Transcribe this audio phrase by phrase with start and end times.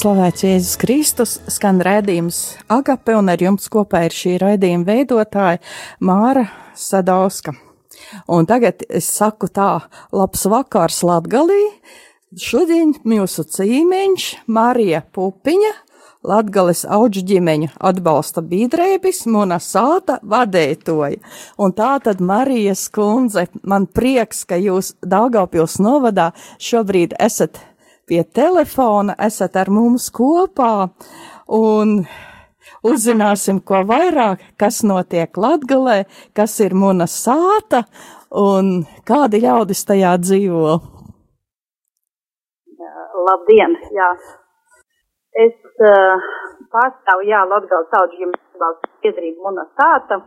[0.00, 2.38] slavēts Jēzus Kristus, skan redzījums
[2.72, 5.58] Agape, un ar jums kopā ir šī raidījuma veidotāja
[6.00, 6.46] Māra
[6.78, 7.52] Sadauska.
[8.30, 9.82] Un tagad es saku tā,
[10.16, 11.60] labs vakars Latgalī.
[12.32, 15.74] Šodien mūsu cīmeņš Marija Pupiņa
[16.20, 21.16] Latgales auģu ģimeņu atbalsta biedrēbis, Mona Sāta vadētoja.
[21.60, 26.30] Un tā tad Marijas kundze, man prieks, ka jūs Daugavpils novadā
[26.60, 27.60] šobrīd esat
[28.10, 30.90] pie telefona, esat ar mums kopā
[31.56, 32.00] un
[32.86, 36.04] uzzināsim, ko vairāk, kas notiek Latgalē,
[36.36, 37.84] kas ir Mona Sāta
[38.30, 40.80] un kādi ļaudis tajā dzīvo.
[43.30, 44.10] Labdien, jā.
[45.40, 45.54] Es
[45.86, 46.28] uh,
[46.72, 50.22] pārstāvu, jā, Latgales auģu ģimenes biedrību Monastāta,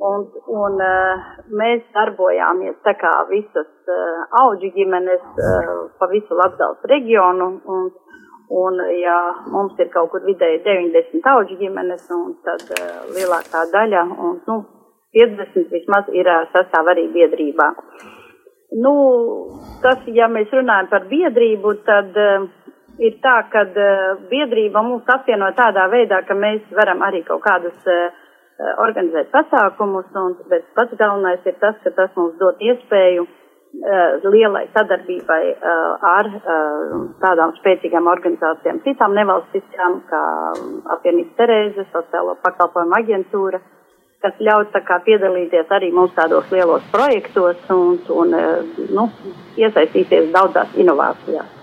[0.00, 1.24] un, un uh,
[1.60, 7.90] mēs darbojāmies tā kā visas uh, auģu ģimenes uh, pa visu Latgales reģionu, un,
[8.62, 9.18] un ja
[9.52, 14.60] mums ir kaut kur vidēji 90 auģu ģimenes, un tad uh, lielākā daļa, un, nu,
[15.16, 17.68] 50 vismaz ir uh, sastāv arī biedrībā.
[18.80, 18.94] Nu,
[19.82, 22.48] tas, ja mēs runājam par biedrību, tad uh,
[23.02, 27.90] ir tā, ka uh, biedrība mūs apvieno tādā veidā, ka mēs varam arī kaut kādus
[27.90, 28.28] uh,
[28.82, 30.34] organizēt pasākumus, un,
[30.76, 36.30] pats galvenais ir tas, ka tas mums dod iespēju uh, lielai sadarbībai uh, ar
[37.24, 40.24] tādām spēcīgām organizācijām, citām nevalstiskām, kā
[40.96, 43.62] apvienības Terēze, sociālo pakalpojumu aģentūra,
[44.20, 44.68] kas ļauj
[45.06, 48.36] piedalīties arī mums tādos lielos projektos un, un
[48.92, 49.06] nu,
[49.56, 51.56] iesaistīties daudzās inovācijās.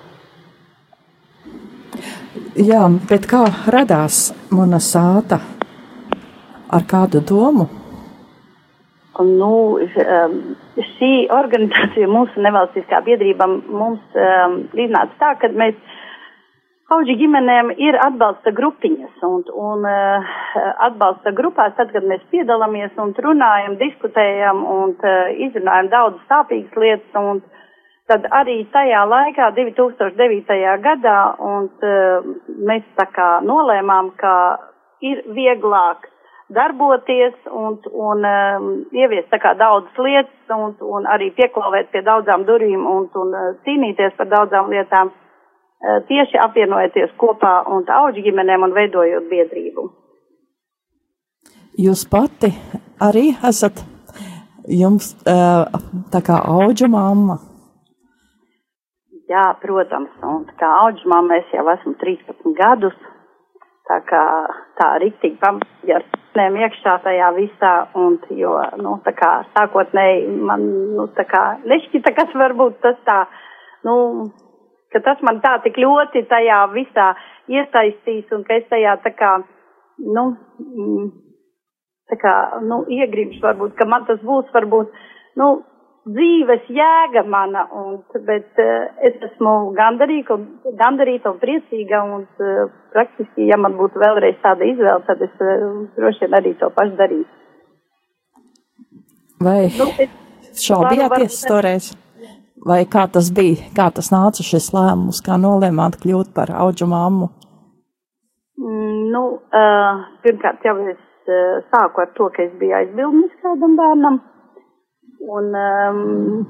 [2.58, 5.38] Jā, bet kā radās mana sāta?
[6.68, 7.68] Ar kādu domu?
[9.18, 10.34] Nu, um,
[10.98, 15.78] šī organizācija, mūsu nevalstiskā biedrība, mums um, iznāca tā, ka mēs
[16.94, 20.36] auģi ģimenēm ir atbalsta grupiņas un, un uh,
[20.90, 27.18] atbalsta grupās, tad, kad mēs piedalāmies un runājam, diskutējam un uh, izrunājam daudz sāpīgas lietas
[27.22, 27.42] un
[28.12, 30.60] tad arī tajā laikā, 2009.
[30.84, 32.30] gadā, un uh,
[32.70, 34.36] mēs tā kā nolēmām, ka
[35.02, 36.12] ir vieglāk
[36.50, 42.46] darboties un, un um, ieviest tā kā daudzas lietas un, un arī pieklāvēt pie daudzām
[42.48, 48.64] durvīm un, un uh, cīnīties par daudzām lietām, uh, tieši apvienojoties kopā un auģi ģimenēm
[48.64, 49.90] un veidojot biedrību.
[51.78, 52.54] Jūs pati
[53.04, 53.84] arī esat
[54.72, 55.68] jums uh,
[56.14, 57.42] tā kā auģa mamma.
[59.28, 62.96] Jā, protams, un kā auģumā mēs jau esam 13 gadus,
[63.90, 64.24] tā kā
[64.80, 70.62] tā riktīgi pamatīgi spēnēm iekšā tajā visā, un, jo, nu, tā kā sākotnēji man,
[70.96, 73.26] nu, tā kā nešķita, kas varbūt tas tā,
[73.84, 74.30] nu,
[74.94, 77.16] ka tas man tā tik ļoti tajā visā
[77.50, 79.32] iesaistīs, un ka es tajā tā kā,
[79.98, 81.10] nu, mm,
[82.12, 84.94] tā kā, nu, iegrimšu varbūt, ka man tas būs varbūt,
[85.42, 85.64] nu,
[86.08, 90.38] dzīves jēga mana, un, bet uh, es esmu gandarīta,
[90.80, 95.68] gandarīta un priecīga, un uh, praktiski, ja man būtu vēlreiz tāda izvēle, tad es uh,
[95.98, 97.32] droši vien arī to pašu darītu.
[99.44, 99.90] Vai nu,
[100.58, 101.92] šaubījāties toreiz?
[102.68, 107.30] Vai kā tas bija, kā tas nāca šis lēmums, kā nolēmāt kļūt par auģu mammu?
[108.58, 110.98] Mm, nu, uh, pirmkārt jau es
[111.30, 114.20] uh, sāku ar to, ka es biju aizbildnis kādam bērnam.
[115.20, 116.44] Un um,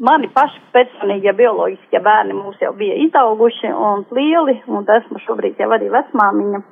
[0.00, 5.68] mani paši personīgie bioloģiskie bērni mums jau bija izauguši un lieli, un esmu šobrīd jau
[5.76, 6.62] arī vecmāmiņa.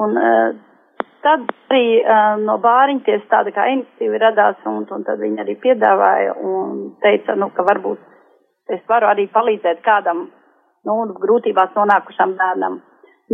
[0.00, 0.56] Un uh,
[1.24, 6.36] tad arī uh, no bāriņties tāda kā iniciatīva radās, un, un tad viņi arī piedāvāja
[6.40, 10.26] un teica, nu, ka varbūt es varu arī palīdzēt kādam,
[10.88, 12.80] nu, grūtībās nonākušam bērnam.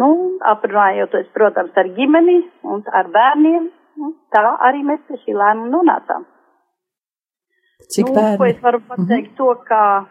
[0.01, 0.09] Nu,
[0.49, 3.69] aprunājoties, protams, ar ģimeni un ar bērniem,
[4.33, 6.32] tā arī mēs pie šī lēmuma nonācām.
[7.91, 8.39] Cik nu, bērni?
[8.39, 9.37] Ko es varu pateikt mm -hmm.
[9.37, 10.07] to, ka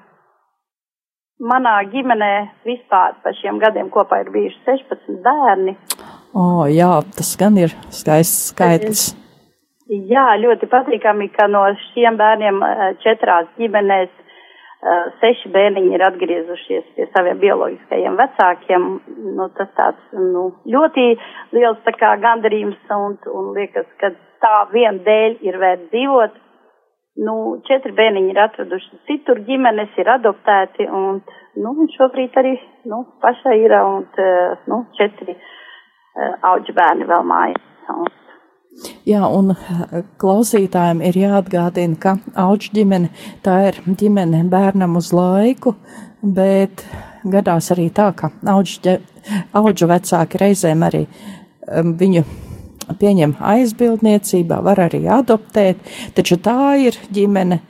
[1.42, 2.34] manā ģimenē
[2.68, 5.78] vispār pa šiem gadiem kopā ir bijuši 16 bērni.
[6.34, 9.10] O, oh, jā, tas gan ir skaists skaitlis.
[9.92, 16.86] Jā, ļoti patīkami, ka no šiem bērniem eh, četrās ģimenēs eh, seši bērniņi ir atgriezušies
[16.96, 18.88] pie saviem bioloģiskajiem vecākiem.
[19.36, 21.08] Nu, tas tāds, nu, ļoti
[21.58, 24.14] liels tā kā gandarījums un, un liekas, ka
[24.46, 26.40] tā vien dēļ ir vērts dzīvot
[27.22, 27.36] Nu,
[27.68, 31.20] četri bērniņi ir atraduši citur, ģimenes ir adoptēti, un,
[31.62, 32.56] nu, un šobrīd arī,
[32.90, 34.08] nu, pašai ir, un,
[34.72, 37.70] nu, četri uh, auģi bērni vēl mājās.
[37.94, 38.10] Un,
[39.04, 39.52] Jā, un
[40.22, 43.10] klausītājiem ir jāatgādina, ka auģu ģimene
[43.44, 45.76] tā ir ģimene bērnam uz laiku,
[46.24, 46.86] bet
[47.28, 48.96] gadās arī tā, ka auģu,
[49.60, 52.24] auģu vecāki reizēm arī um, viņu
[53.00, 55.82] pieņem aizbildniecībā, var arī adoptēt,
[56.18, 57.62] taču tā ir ģimene.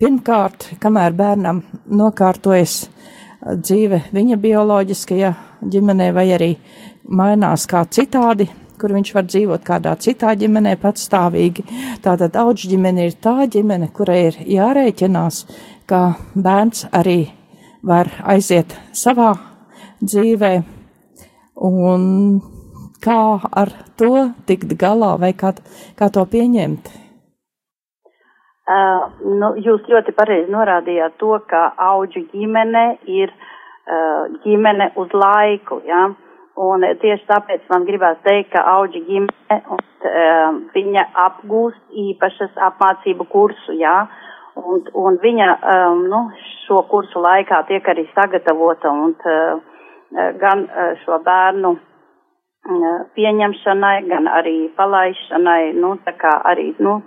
[0.00, 1.60] Pirmkārt, kamēr bērnam
[1.92, 2.86] nokārtojas
[3.44, 5.32] dzīve viņa bioloģiskajā
[5.70, 6.50] ģimenē vai arī
[7.04, 8.48] mainās kā citādi,
[8.80, 11.66] kur viņš var dzīvot kādā citā ģimenē patstāvīgi.
[12.04, 15.44] Tātad auģu ģimene ir tā ģimene, kurai ir jārēķinās,
[15.88, 17.28] ka bērns arī
[17.84, 19.34] var aiziet savā
[20.00, 20.54] dzīvē
[21.68, 22.04] un
[23.04, 23.20] kā
[23.62, 25.52] ar to tikt galā vai kā,
[25.98, 26.92] kā to pieņemt?
[28.64, 35.82] Uh, nu, jūs ļoti pareizi norādījāt to, ka auģu ģimene ir uh, ģimene uz laiku.
[35.84, 36.06] Ja?
[36.64, 43.28] Un tieši tāpēc man gribās teikt, ka auģi ģimene un uh, viņa apgūst īpašas apmācību
[43.28, 43.98] kursu, jā.
[44.56, 46.24] Un, un viņa, um, nu,
[46.64, 49.58] šo kursu laikā tiek arī sagatavota un uh,
[50.40, 51.74] gan uh, šo bērnu
[52.64, 57.02] pieņemšanai, gan arī palaišanai, nu, tā kā arī, nu,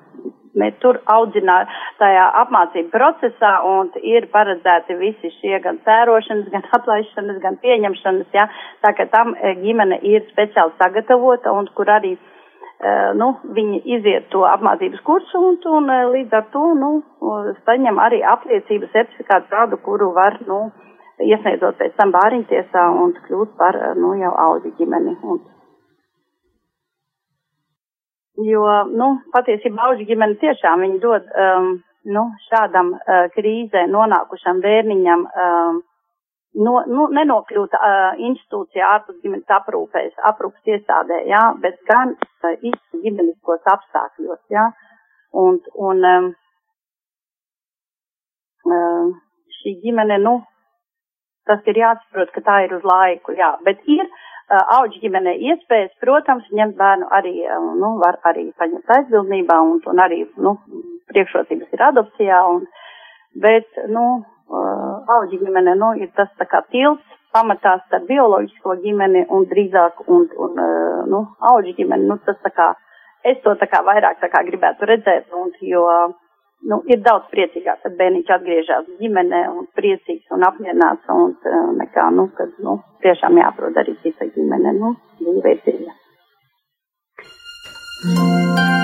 [0.58, 1.70] mēs tur audzināt
[2.00, 8.48] tajā apmācību procesā un ir paredzēti visi šie gan sērošanas, gan atlaišanas, gan pieņemšanas, jā,
[8.86, 12.16] tā ka tam ģimene ir speciāli sagatavota un kur arī,
[13.18, 16.92] nu, viņi iziet to apmācības kursu un, un līdz ar to, nu,
[17.66, 20.68] saņem arī apliecību certifikātu tādu, kuru var, nu,
[21.26, 25.16] iesniedzot pēc tam bāriņtiesā un kļūt par, nu, jau auģu ģimeni.
[25.24, 25.42] Un,
[28.46, 31.70] jo, nu, patiesībā auģu ģimeni tiešām viņi dod, um,
[32.14, 35.80] nu, šādam uh, krīzē nonākušam bērniņam, um,
[36.66, 43.02] no, nu, nenokļūt uh, institūcijā ārpus ģimenes aprūpēs, aprūpas iestādē, jā, bet gan uh, īsti
[43.06, 44.70] ģimeniskos apstākļos, jā.
[45.38, 46.30] Un, un um,
[48.70, 49.10] uh,
[49.60, 50.38] šī ģimene, nu,
[51.48, 55.94] tas ir jāsaprot, ka tā ir uz laiku, jā, bet ir uh, auģi ģimenē iespējas,
[56.04, 60.58] protams, ņemt bērnu arī, uh, nu, var arī paņemt aizbildnībā un, un arī, nu,
[61.12, 62.66] priekšrocības ir adopcijā, un,
[63.44, 64.06] bet, nu,
[64.52, 70.06] uh, auģi ģimene, nu, ir tas tā kā tilts pamatā starp bioloģisko ģimeni un drīzāk,
[70.08, 72.72] un, un uh, nu, auģi ģimeni, nu, tas tā kā,
[73.28, 76.16] es to tā kā vairāk tā kā gribētu redzēt, un, jo, uh,
[76.72, 82.10] nu, ir daudz priecīgāk, kad bērniņš atgriežas ģimenē un priecīgs un apmierināts un uh, nekā,
[82.18, 85.98] nu, kad, nu, tiešām jāprot arī cita ģimene, nu, dzīve ir dziļa.
[88.08, 88.77] skan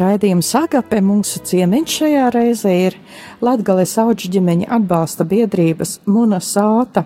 [0.00, 1.00] raidījums Agape.
[1.04, 2.96] Mūsu ciemiņš šajā reizē ir
[3.44, 7.04] Latgales auģu ģimeņa atbalsta biedrības Muna Sāta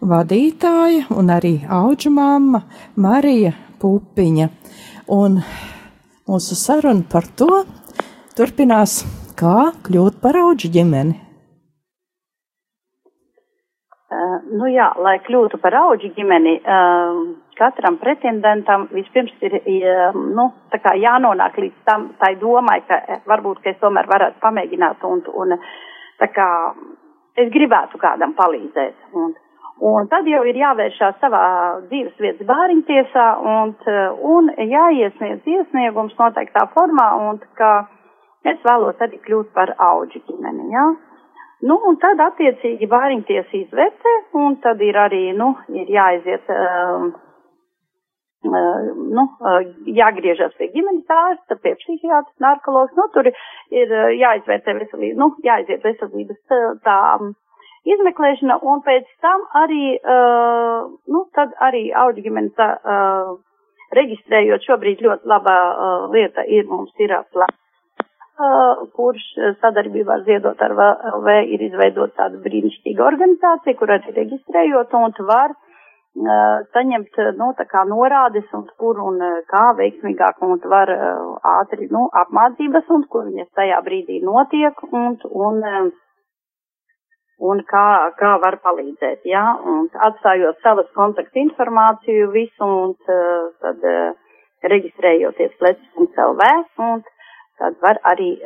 [0.00, 2.62] vadītāja un arī auģu mamma
[2.96, 4.48] Marija Pupiņa.
[5.16, 5.38] Un
[6.26, 7.62] mūsu saruna par to
[8.36, 9.00] turpinās,
[9.38, 11.16] kā kļūt par auģu ģimeni.
[14.06, 17.22] Uh, nu jā, lai kļūtu par auģu ģimeni, uh,
[17.58, 19.56] katram pretendentam vispirms ir,
[20.36, 20.50] nu,
[21.00, 25.56] jānonāk līdz tam, tai domai, ka eh, varbūt, ka es tomēr varētu pamēģināt un, un
[26.36, 26.50] kā
[27.36, 28.96] es gribētu kādam palīdzēt.
[29.16, 29.34] Un,
[29.90, 31.42] un tad jau ir jāvēršās savā
[31.88, 33.74] dzīves vietas bāriņtiesā un,
[34.36, 37.74] un jāiesniedz iesniegums noteiktā formā un ka
[38.46, 40.86] es vēlos arī kļūt par auģi ģimeni, jā.
[41.66, 47.06] Nu, un tad attiecīgi bāriņtiesa izvērtē, un tad ir arī, nu, ir jāaiziet uh,
[48.44, 49.24] nu,
[49.86, 56.38] jāgriežas pie ģimenes ārsta, pie psihiatra, narkologs, nu, tur ir jāizvērtē veselība, nu, jāiziet veselības
[56.84, 57.00] tā
[57.86, 59.98] izmeklēšana, un pēc tam arī,
[61.08, 62.64] nu, tad arī auģu ģimenes
[63.96, 67.62] reģistrējot, šobrīd ļoti laba uh, lieta ir mums ir plāns
[68.96, 69.22] kurš
[69.62, 75.54] sadarbībā ar Ziedot ar LV ir izveidot tādu brīnišķīgu organizāciju, kur arī reģistrējot un var
[76.16, 79.20] saņemt, nu, tā kā norādes un kur un
[79.50, 80.88] kā veiksmīgāk un var
[81.44, 85.60] ātri, nu, apmācības un kur viņas tajā brīdī notiek un, un,
[87.38, 92.96] un kā, kā var palīdzēt, jā, un atstājot savas kontaktu informāciju visu un
[93.60, 93.84] tad
[94.64, 97.04] reģistrējoties plecis.lv un
[97.60, 98.38] tad var arī,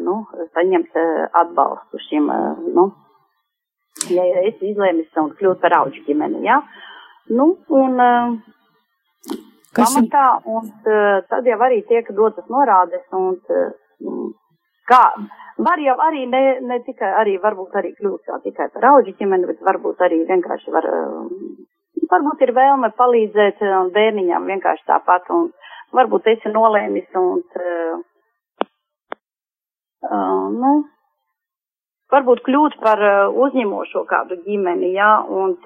[0.00, 0.22] nu,
[0.56, 0.96] saņemt
[1.32, 2.32] atbalstu šim,
[2.72, 2.90] nu,
[4.08, 6.56] ja es izlēmis un kļūt par auģu ģimeni, jā.
[6.56, 6.86] Ja?
[7.28, 8.36] Nu, un uh,
[9.76, 14.30] Kas pamatā, un uh, tad jau arī tiek dotas norādes, un uh,
[14.88, 15.02] kā,
[15.60, 19.48] var jau arī ne, ne tikai, arī varbūt arī kļūt kā tikai par auģi ģimeni,
[19.50, 20.88] bet varbūt arī vienkārši var,
[22.14, 23.60] varbūt ir vēlme palīdzēt
[23.92, 25.50] bērniņām vienkārši tāpat, un
[25.92, 27.42] varbūt esi nolēmis, un,
[30.08, 30.72] uh, nu,
[32.08, 35.58] varbūt kļūt par uzņemošo kādu ģimeni, jā, un,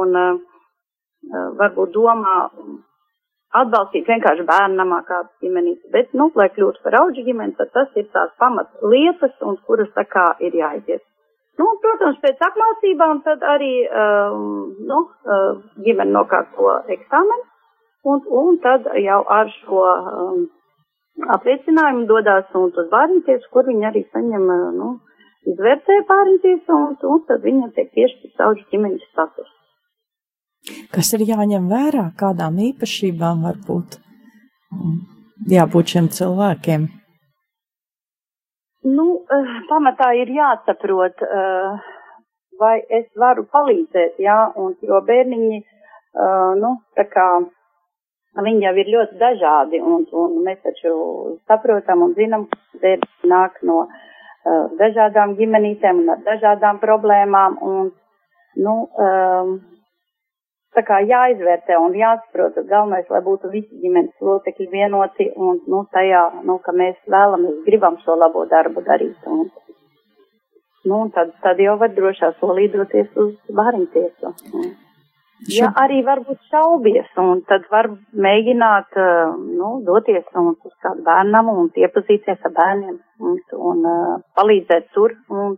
[0.00, 0.49] un, Eh,
[1.60, 2.36] varbūt domā
[3.60, 8.06] atbalstīt vienkārši bērnamā kādu ģimenīti, bet, nu, lai kļūtu par auģu ģimeni, tad tas ir
[8.14, 11.02] tās pamat lietas, un kuras tā kā ir jāiziet.
[11.58, 17.44] Nu, protams, pēc apmācībām tad arī, um, nu, uh, ģimene nokārto eksāmenu,
[18.08, 20.46] un, un tad jau ar šo um,
[21.36, 24.46] apliecinājumu dodās un uz bērnitiesu, kur viņi arī saņem,
[24.78, 24.92] nu,
[25.52, 29.50] izvērtē bērnitiesu, un, un tad viņam tiek piešķirts auģu ģimeņa status.
[30.94, 34.00] Kas ir jāņem vērā, kādām īpašībām var būt
[35.50, 36.88] jābūt šiem cilvēkiem?
[38.82, 41.80] Nu, eh, pamatā ir jāsaprot, eh,
[42.60, 47.26] vai es varu palīdzēt, jā, un jo bērniņi, eh, nu, tā kā,
[48.36, 53.62] viņi jau ir ļoti dažādi, un, un mēs taču saprotam un zinām, ka bērni nāk
[53.62, 53.88] no
[54.80, 57.90] dažādām ģimenītēm un ar dažādām problēmām, un,
[58.56, 58.88] nu,
[60.76, 66.22] tā kā jāizvērtē un jāsaprot, galvenais, lai būtu visi ģimenes locekļi vienoti un, nu, tajā,
[66.46, 69.18] nu, ka mēs vēlamies, gribam šo labo darbu darīt.
[69.26, 69.48] Un,
[70.84, 74.34] nu, un tad, tad jau var drošā solī doties uz bāriņtiesu.
[75.48, 78.98] Ja arī varbūt šaubies, un tad var mēģināt,
[79.56, 83.38] nu, doties un uz kādu bērnamu un iepazīties ar bērniem un,
[83.70, 85.56] un uh, palīdzēt tur, un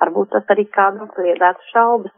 [0.00, 2.16] varbūt tas arī kādam kliedētu šaubas.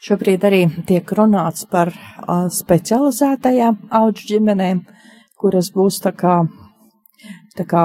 [0.00, 4.78] Šobrīd arī tiek runāts par uh, specializētajām auģu ģimenēm,
[5.36, 6.36] kuras būs tā kā,
[7.58, 7.82] tā kā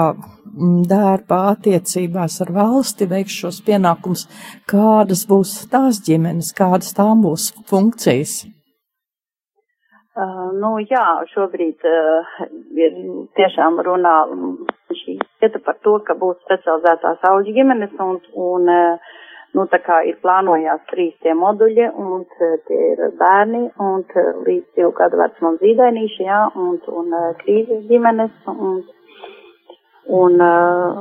[0.88, 4.24] dārba attiecībās ar valsti, veiks šos pienākums,
[4.72, 8.46] kādas būs tās ģimenes, kādas tām būs funkcijas.
[10.16, 11.04] Uh, nu jā,
[11.34, 12.32] šobrīd uh,
[12.80, 12.96] ir
[13.36, 14.16] tiešām runā
[14.88, 19.12] šī lieta par to, ka būs specializētās auģu ģimenes un, un uh,
[19.56, 22.24] Nu, tā kā ir plānojās trīs tie moduļi, un
[22.68, 24.02] tie ir bērni, un
[24.44, 28.82] līdz divu gadu vecumam zīdainīši, jā, un, un krīzes ģimenes, un,
[30.18, 31.00] un uh,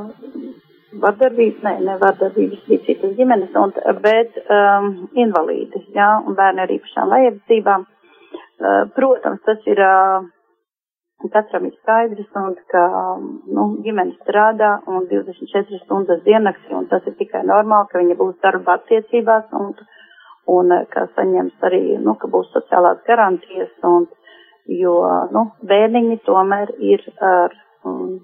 [1.03, 4.87] vardarbības, ne, ne vardarbības, bija citas ģimenes, un, bet um,
[5.25, 7.85] invalīdi, jā, un bērni ar īpašām vajadzībām.
[8.55, 9.83] Uh, protams, tas ir.
[9.83, 10.31] Uh,
[11.33, 12.83] katram ir skaidrs, un ka,
[13.55, 18.35] nu, ģimene strādā un 24 stundas diennaktī, un tas ir tikai normāli, ka viņa būs
[18.43, 19.73] darba attiecībās, un,
[20.51, 24.07] un ka saņems arī, nu, ka būs sociālās garantijas, un,
[24.81, 24.95] jo,
[25.31, 27.03] nu, bērniņi tomēr ir
[27.33, 27.55] ar
[27.87, 28.17] um,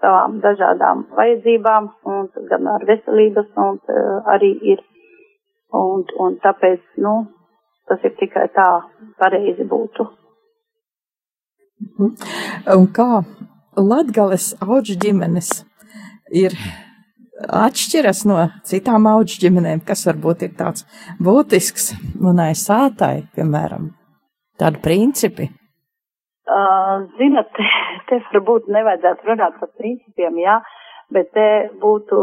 [0.00, 4.84] savām dažādām vajadzībām, un gan ar veselības, un uh, arī ir,
[5.74, 7.18] un, un tāpēc, nu,
[7.88, 8.70] tas ir tikai tā
[9.20, 10.08] pareizi būtu.
[11.98, 12.14] Mhm.
[12.76, 13.22] Un kā
[13.78, 15.50] Latgales auģu ģimenes
[16.34, 16.54] ir
[17.38, 20.84] atšķiras no citām auģu ģimenēm, kas varbūt ir tāds
[21.22, 23.92] būtisks manai sātai, piemēram,
[24.58, 25.48] tādi principi?
[26.48, 27.66] Uh, zinat, te,
[28.08, 30.56] te varbūt nevajadzētu runāt par principiem, jā,
[31.14, 31.48] bet te
[31.82, 32.18] būtu,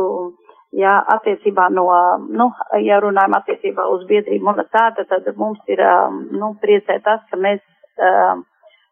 [0.76, 1.86] jā, attiecībā no,
[2.28, 2.50] nu,
[2.84, 5.84] ja runājam attiecībā uz biedrību monetāta, tad mums ir,
[6.34, 7.62] nu, priecē tas, ka mēs,
[8.02, 8.42] uh,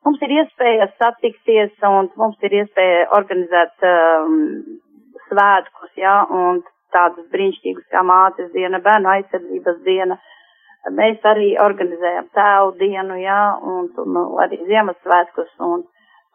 [0.03, 4.33] Mums ir iespēja satikties un mums ir iespēja organizēt um,
[5.29, 6.59] svētkus, jā, un
[6.91, 10.19] tādus brīnišķīgus kā mātes diena, bērnu aizsardzības diena.
[10.91, 15.85] Mēs arī organizējam tēvu dienu, jā, un, un arī Ziemassvētkus, un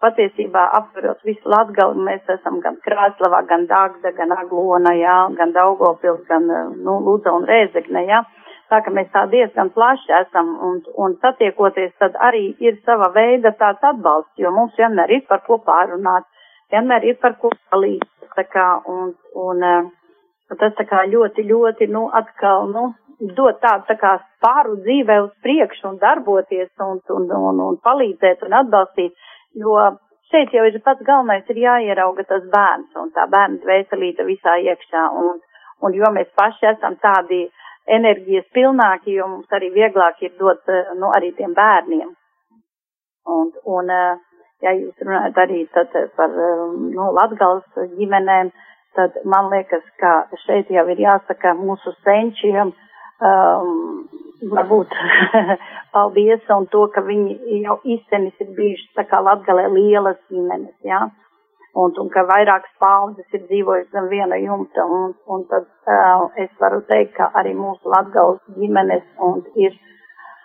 [0.01, 6.25] patiesībā aptverot visu Latgali, mēs esam gan Krāslavā, gan Dāgda, gan Aglona, jā, gan Daugopils,
[6.31, 6.49] gan,
[6.81, 8.25] nu, Lūdza un Rēzekne, jā.
[8.25, 13.09] Ja Tā ka mēs tā diezgan plaši esam un, un satiekoties, tad arī ir sava
[13.15, 16.29] veida tāds atbalsts, jo mums vienmēr ir par ko pārunāt,
[16.73, 22.69] vienmēr ir par ko palīdzēt, jāsaka, un, un tas tā kā ļoti, ļoti, nu, atkal,
[22.73, 27.79] nu, dot tādu tā kā spāru dzīvē uz priekšu un darboties un, un, un, un
[27.83, 29.15] palīdzēt un atbalstīt,
[29.55, 29.75] jo
[30.31, 35.09] šeit jau ir pats galvenais ir jāierauga tas bērns un tā bērna dvēselīta visā iekšā
[35.19, 35.41] un,
[35.83, 37.49] un jo mēs paši esam tādi
[37.97, 40.65] enerģijas pilnāki, jo mums arī vieglāk ir dot,
[40.99, 42.11] nu, arī tiem bērniem.
[43.29, 43.93] Un, un,
[44.65, 47.67] ja jūs runājat arī tad par, nu, Latgals
[47.99, 48.53] ģimenēm,
[48.97, 50.15] tad man liekas, ka
[50.47, 52.73] šeit jau ir jāsaka mūsu senčiem,
[53.21, 54.09] um,
[54.55, 54.95] varbūt
[55.95, 61.07] paldies un to, ka viņi jau izsenis ir bijuši tā kā latgalē lielas ģimenes, jā.
[61.77, 66.51] Un, un ka vairākas paudzes ir dzīvojusi zem viena jumta, un, un tad uh, es
[66.61, 69.77] varu teikt, ka arī mūsu latgales ģimenes un ir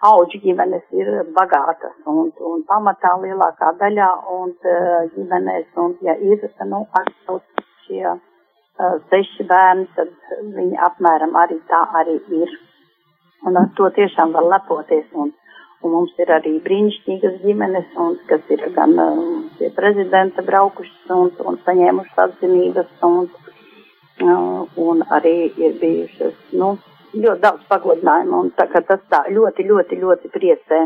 [0.03, 6.43] auģu ģimenes ir bagātas un, un pamatā lielākā daļā un uh, ģimenes, un ja ir,
[6.67, 7.39] nu, arī
[7.87, 8.19] šie
[9.09, 10.11] seši bērni, tad
[10.55, 12.53] viņi apmēram arī tā arī ir.
[13.45, 15.05] Un ar to tiešām var lepoties.
[15.13, 15.33] Un,
[15.83, 18.95] un mums ir arī brīnišķīgas ģimenes, un, kas ir gan
[19.59, 23.29] pie prezidenta braukušas un, un saņēmušas atzinības, un,
[24.87, 26.75] un arī ir bijušas, nu,
[27.13, 30.81] ļoti daudz pagodinājumu, un tā kā tas tā ļoti, ļoti, ļoti priecē.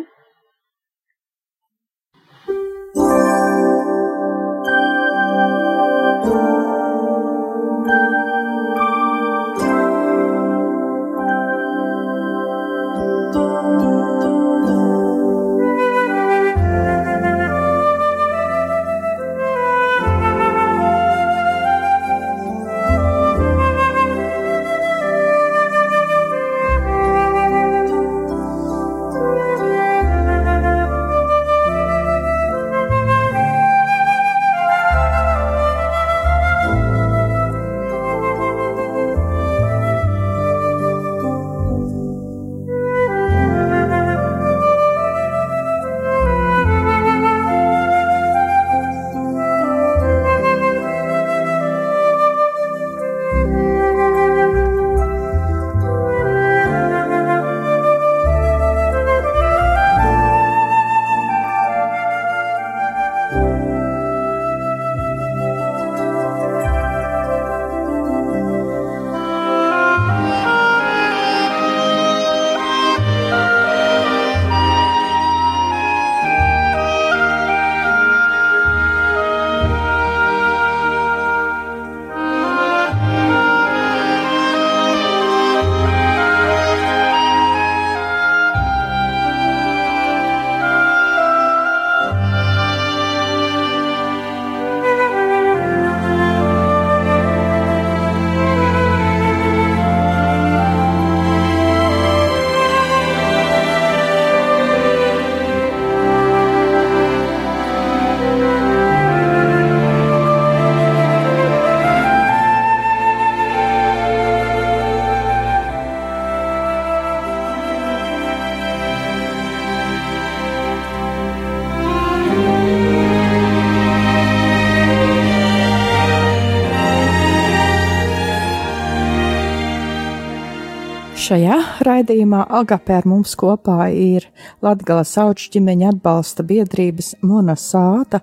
[131.28, 134.30] Šajā raidījumā Agapē ar mums kopā ir
[134.64, 138.22] Latgales auģu ģimeņa atbalsta biedrības Mona Sāta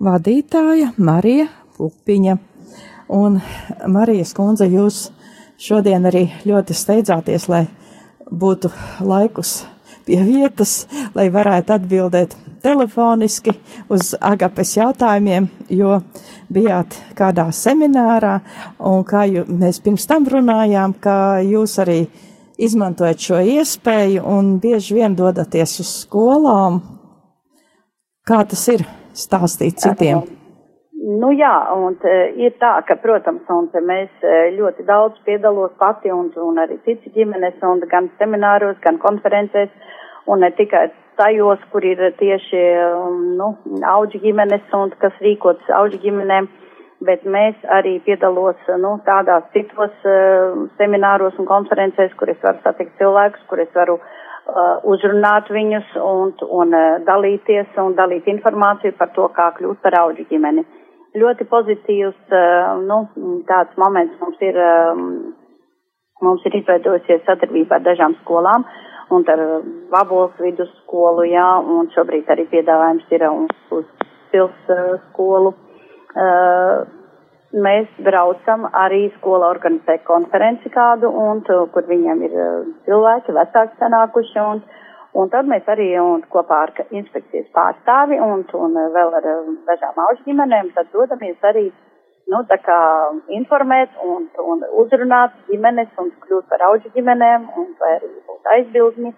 [0.00, 2.38] vadītāja Marija Pupiņa.
[3.12, 3.42] Un
[3.92, 5.10] Marijas kundze, jūs
[5.60, 7.66] šodien arī ļoti steidzāties, lai
[8.30, 8.70] būtu
[9.04, 9.66] laikus
[10.06, 13.52] pie vietas, lai varētu atbildēt telefoniski
[13.92, 15.98] uz Agapes jautājumiem, jo
[16.48, 18.38] bijāt kādā seminārā,
[18.80, 22.06] un kā jū, mēs pirms tam runājām, ka jūs arī
[22.58, 26.80] izmantojat šo iespēju un bieži vien dodaties uz skolām.
[28.26, 28.82] Kā tas ir
[29.14, 30.24] stāstīt citiem?
[31.06, 31.94] Nu jā, un
[32.42, 37.12] ir tā, ka, protams, un mēs e, ļoti daudz piedalos pati un, un arī citi
[37.14, 39.70] ģimenes, un gan semināros, gan konferencēs,
[40.26, 42.62] un ne tikai tajos, kur ir tieši,
[43.38, 43.52] nu,
[43.94, 46.50] auģi ģimenes un kas rīkots auģi ģimenēm.
[46.50, 46.65] Uh,
[47.04, 52.96] bet mēs arī piedalos nu, tādās citos uh, semināros un konferencēs, kur es varu satikt
[53.00, 59.12] cilvēkus, kur es varu uh, uzrunāt viņus un, un uh, dalīties un dalīt informāciju par
[59.16, 60.64] to, kā kļūt par auģu ģimeni.
[61.16, 62.32] Ļoti pozitīvs,
[62.84, 62.96] nu,
[63.48, 65.06] tāds moments mums ir, um,
[66.20, 68.66] mums ir izveidojusies sadarbība ar dažām skolām
[69.16, 69.40] un ar
[69.94, 73.88] Vabols vidusskolu, jā, un šobrīd arī piedāvājums ir uz
[74.28, 74.74] pils
[75.06, 75.54] skolu
[77.66, 82.36] mēs braucam arī skola organizē konferenci kādu, un kur viņiem ir
[82.86, 84.62] cilvēki, vecāki sanākuši, un,
[85.14, 89.28] un tad mēs arī un, kopā ar inspekcijas pārstāvi un, un vēl ar
[89.68, 91.68] dažām auģu ģimenēm, tad dodamies arī,
[92.32, 92.80] nu, tā kā
[93.28, 99.14] informēt un, un uzrunāt ģimenes un kļūt par auģu ģimenēm, un vai arī būt aizbildņi,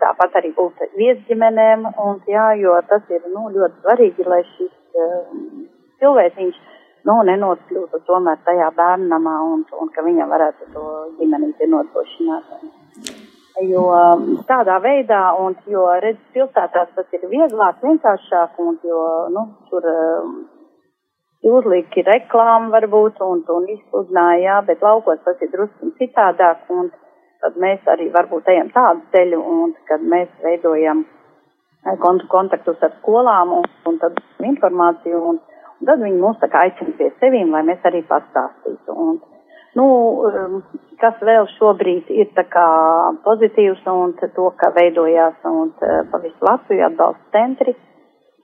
[0.00, 5.68] tāpat arī būt viesģimenēm, un jā, jo tas ir, nu, ļoti svarīgi, lai šis um,
[6.02, 6.60] cilvēciņš,
[7.08, 10.86] nu, nenokļūtu tomēr tajā bērnamā un, un ka viņam varētu to
[11.20, 12.54] ģimenīti nodrošināt.
[13.66, 19.02] Jo um, tādā veidā, un jo, redz, pilsētās tas ir vieglāk, vienkāršāk, un jo,
[19.34, 20.30] nu, tur um,
[21.44, 26.88] uzlīki reklāma varbūt, un, un izsludināja, jā, bet laukos tas ir drusku citādāk, un
[27.40, 32.00] tad mēs arī varbūt ejam tādu ceļu, un kad mēs veidojam eh,
[32.32, 34.20] kontaktus ar skolām, un, un tad
[34.52, 35.40] informāciju, Un
[35.86, 38.94] tad viņi mūs tā kā aicina pie sevīm, lai mēs arī pastāstītu.
[38.94, 39.20] Un,
[39.78, 39.86] nu,
[40.28, 40.62] um,
[41.00, 42.66] kas vēl šobrīd ir tā kā
[43.24, 47.76] pozitīvs un to, ka veidojās un pa visu Latviju atbalsta centri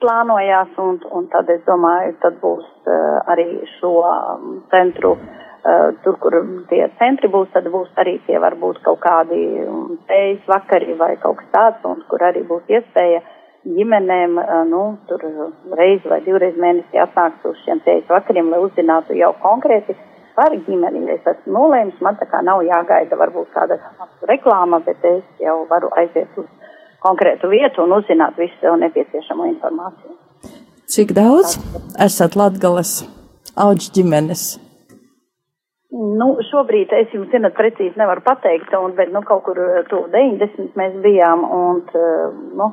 [0.01, 3.47] plānojās un, un tad es domāju, tad būs uh, arī
[3.77, 6.37] šo um, centru, uh, tur, kur
[6.69, 9.39] tie centri būs, tad būs arī tie varbūt kaut kādi
[10.09, 13.36] tējas vakari vai kaut kas tāds, un kur arī būs iespēja uh,
[13.75, 14.37] ģimenēm,
[14.71, 15.23] nu, tur
[15.77, 19.95] reizi vai divreiz mēnesī atnāks uz šiem tējas vakariem, lai uzzinātu jau konkrēti
[20.37, 21.03] par ģimeni.
[21.15, 23.79] Es esmu nolēmis, man tā kā nav jāgaida varbūt kāda
[24.29, 26.47] reklāma, bet es jau varu aiziet uz
[27.03, 30.15] konkrētu vietu un uzzināt visu sev nepieciešamo informāciju.
[30.87, 31.57] Cik daudz
[32.05, 33.01] esat Latgales
[33.57, 34.66] auģu ģimenes?
[35.91, 40.01] Nu, šobrīd es jums, zinat, precīzi nevaru pateikt, un, bet, nu, kaut kur eh, to
[40.11, 42.25] 90 mēs bijām, un, eh,
[42.59, 42.67] nu,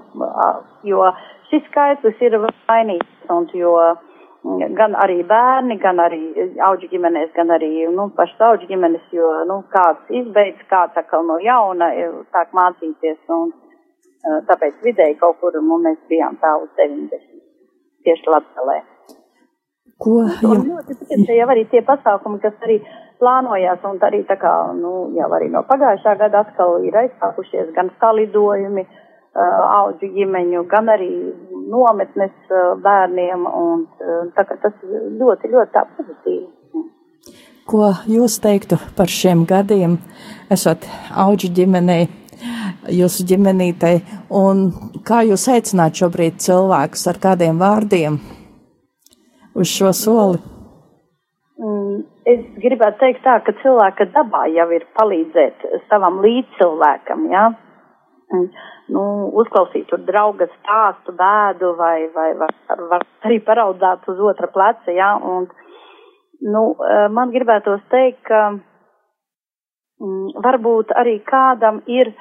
[0.83, 1.05] jo
[1.53, 7.55] šis skaitlis ir vainīgs, un, jo mm, gan arī bērni, gan arī auģu ģimenēs, gan
[7.55, 11.93] arī, nu, pašas auģu ģimenes, jo, nu, kāds izbeidz, kāds atkal no jauna
[12.35, 17.31] sāk mācīties, un eh, tāpēc vidēji kaut kur nu, mēs bijām tā uz 90,
[18.11, 18.81] tieši Latgalē.
[20.03, 20.19] Ko?
[20.51, 22.81] Un ļoti jau arī tie pasākumi, kas arī
[23.25, 27.89] plānojās, un arī tā kā, nu, jau arī no pagājušā gada atkal ir aizsākušies gan
[28.03, 31.11] salidojumi, uh, auģu ģimeņu, gan arī
[31.73, 36.47] nometnes uh, bērniem, un uh, tā kā tas ļoti, ļoti tā pozitīvi.
[37.65, 39.97] Ko jūs teiktu par šiem gadiem,
[40.53, 40.85] esot
[41.25, 42.11] auģu ģimenei,
[42.93, 44.03] jūsu ģimenītei,
[44.37, 44.67] un
[45.09, 48.19] kā jūs aicināt šobrīd cilvēkus ar kādiem vārdiem
[49.57, 50.43] uz šo soli?
[51.57, 57.45] Mm, es gribētu teikt tā, ka cilvēka dabā jau ir palīdzēt savam līdzcilvēkam, jā.
[57.53, 58.43] Ja?
[58.95, 59.03] Nu,
[59.41, 62.53] uzklausīt tur drauga stāstu, bēdu vai, vai var,
[62.91, 64.97] var arī paraudzāt uz otra pleca, jā.
[64.97, 65.11] Ja?
[65.17, 65.49] Un,
[66.45, 72.13] nu, eh, man gribētos teikt, ka mm, varbūt arī kādam ir,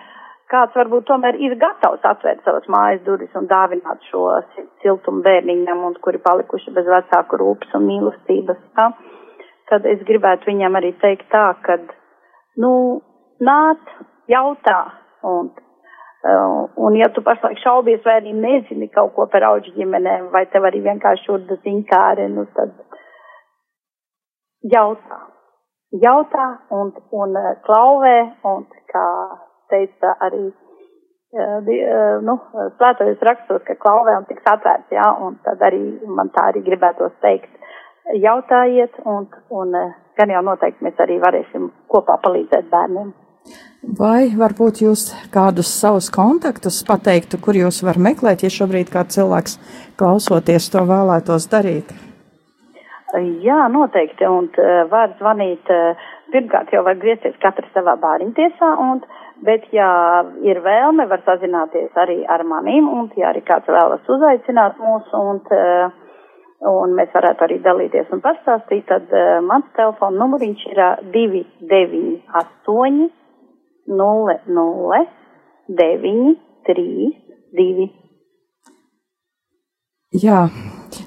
[0.51, 4.27] kāds varbūt tomēr ir gatavs atvērt savas mājas durvis un dāvināt šo
[4.83, 8.91] siltumu bērniņam un kuri palikuši bez vecāku rūpes un mīlestības, tā.
[8.91, 9.13] Ja?
[9.69, 11.77] Tad es gribētu viņam arī teikt tā, ka,
[12.61, 12.71] nu,
[13.43, 13.83] nāc,
[14.31, 14.79] jautā,
[15.27, 15.51] un,
[16.27, 20.45] uh, un ja tu pašlaik šaubies vai arī nezini kaut ko par auģu ģimenēm, vai
[20.51, 22.75] tev arī vienkārši urda ziņkāre, nu, tad
[24.73, 25.21] jautā.
[26.03, 28.17] Jautā un, un uh, klauvē,
[28.49, 29.07] un, kā
[29.73, 30.45] teica arī,
[31.37, 31.73] uh,
[32.25, 32.37] nu,
[32.77, 37.13] svētojas rakstos, ka klauvē un tiks atvērts, jā, un tad arī man tā arī gribētos
[37.25, 37.62] teikt
[38.11, 43.13] jautājiet, un, un eh, gan jau noteikti mēs arī varēsim kopā palīdzēt bērniem.
[43.99, 49.57] Vai varbūt jūs kādus savus kontaktus pateiktu, kur jūs var meklēt, ja šobrīd kāds cilvēks
[49.99, 51.91] klausoties to vēlētos darīt?
[53.43, 55.99] Jā, noteikti, un uh, var zvanīt, uh,
[56.33, 59.03] pirmkārt jau var griezties katrs savā bāriņtiesā, un,
[59.45, 64.79] bet, ja ir vēlme, var sazināties arī ar manīm, un, ja arī kāds vēlas uzaicināt
[64.81, 65.91] mūs, un, uh,
[66.69, 73.09] un mēs varētu arī dalīties un pastāstīt, tad uh, mans telefona numuriņš ir uh, 298
[73.87, 75.01] 0 0
[75.81, 76.35] 9
[76.69, 77.11] 3
[77.59, 77.89] 2.
[80.23, 80.41] Jā,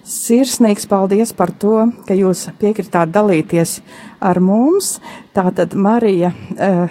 [0.03, 3.79] sirsnīgs paldies par to, ka jūs piekritāt dalīties
[4.21, 4.97] ar mums.
[5.37, 6.91] Tātad Marija uh,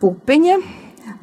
[0.00, 0.58] Pupiņa.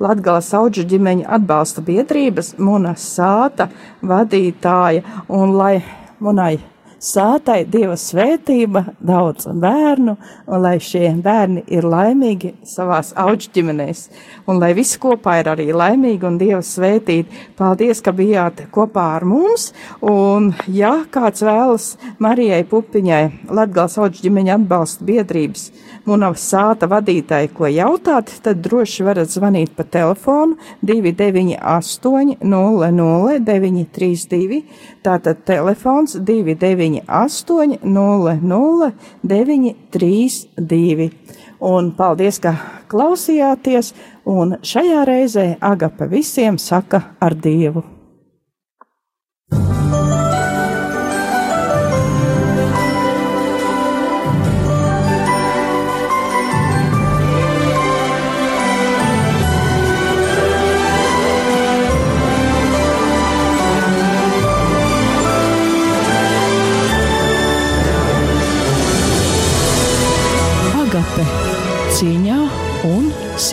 [0.01, 3.69] Latgales auģu ģimeņa atbalsta biedrības Muna Sāta
[4.01, 5.84] vadītāja un lai
[6.23, 6.55] Monai
[7.03, 10.15] sātai Dieva svētība, daudz bērnu,
[10.47, 14.05] un lai šie bērni ir laimīgi savās auģu ģimenēs,
[14.47, 17.41] un lai visi kopā ir arī laimīgi un Dieva svētīti.
[17.59, 24.57] Paldies, ka bijāt kopā ar mums, un ja kāds vēlas Marijai Pupiņai, Latgals auģu ģimeņa
[24.61, 25.69] atbalsta biedrības,
[26.03, 34.59] Munavas sāta vadītāji, ko jautāt, tad droši varat zvanīt pa telefonu 298 00 932,
[35.05, 36.17] tātad telefons
[37.01, 38.91] 298 00
[39.23, 41.12] 932.
[41.63, 42.56] Un paldies, ka
[42.91, 43.93] klausījāties,
[44.27, 47.84] un šajā reizē Agapa visiem saka ar Dievu.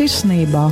[0.00, 0.64] Sirsnībā.